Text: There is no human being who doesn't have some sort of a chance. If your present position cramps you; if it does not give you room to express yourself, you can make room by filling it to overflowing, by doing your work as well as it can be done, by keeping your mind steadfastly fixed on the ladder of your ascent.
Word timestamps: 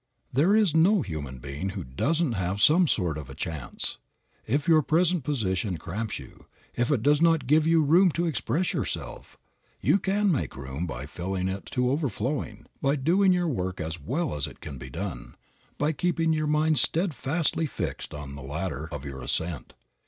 There 0.33 0.55
is 0.55 0.73
no 0.75 1.03
human 1.03 1.37
being 1.37 1.69
who 1.77 1.83
doesn't 1.83 2.31
have 2.31 2.59
some 2.59 2.87
sort 2.87 3.19
of 3.19 3.29
a 3.29 3.35
chance. 3.35 3.99
If 4.47 4.67
your 4.67 4.81
present 4.81 5.23
position 5.23 5.77
cramps 5.77 6.17
you; 6.17 6.47
if 6.73 6.89
it 6.89 7.03
does 7.03 7.21
not 7.21 7.45
give 7.45 7.67
you 7.67 7.83
room 7.83 8.09
to 8.13 8.25
express 8.25 8.73
yourself, 8.73 9.37
you 9.79 9.99
can 9.99 10.31
make 10.31 10.55
room 10.55 10.87
by 10.87 11.05
filling 11.05 11.47
it 11.47 11.67
to 11.67 11.91
overflowing, 11.91 12.65
by 12.81 12.95
doing 12.95 13.31
your 13.31 13.47
work 13.47 13.79
as 13.79 13.99
well 14.01 14.33
as 14.33 14.47
it 14.47 14.59
can 14.59 14.79
be 14.79 14.89
done, 14.89 15.35
by 15.77 15.91
keeping 15.91 16.33
your 16.33 16.47
mind 16.47 16.79
steadfastly 16.79 17.67
fixed 17.67 18.11
on 18.11 18.33
the 18.33 18.41
ladder 18.41 18.89
of 18.91 19.05
your 19.05 19.21
ascent. 19.21 19.75